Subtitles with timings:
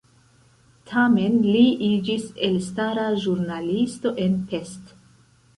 [0.91, 4.95] Tamen li iĝis elstara ĵurnalisto en Pest.